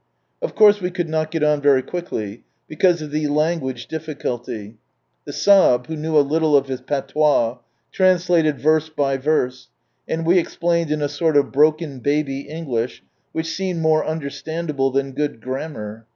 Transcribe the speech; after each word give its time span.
Of 0.41 0.55
course 0.55 0.81
we 0.81 0.89
could 0.89 1.07
not 1.09 1.29
get 1.29 1.43
on 1.43 1.61
very 1.61 1.83
quickly, 1.83 2.43
because 2.67 3.03
of 3.03 3.11
the 3.11 3.27
language 3.27 3.85
difficulty. 3.85 4.77
The 5.25 5.31
Sahib, 5.31 5.85
who 5.85 5.95
knew 5.95 6.17
a 6.17 6.25
little 6.27 6.57
of 6.57 6.65
his 6.69 6.81
patois, 6.81 7.59
translated 7.91 8.59
verse 8.59 8.89
by 8.89 9.17
verse, 9.17 9.67
and 10.07 10.25
we 10.25 10.39
ex 10.39 10.55
plained 10.55 10.89
in 10.89 11.03
a 11.03 11.07
sort 11.07 11.37
of 11.37 11.51
broken 11.51 11.99
baby 11.99 12.49
English, 12.49 13.03
which 13.31 13.53
seemed 13.55 13.81
more 13.81 14.03
understandable 14.03 14.89
than 14.89 15.11
good 15.11 15.39
Grammar. 15.39 16.07